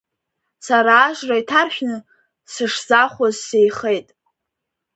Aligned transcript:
Сара 0.65 0.95
ажра 1.09 1.35
иҭаршәны 1.41 1.97
сышзахәоз 2.51 3.35
сеихеит… 3.45 4.07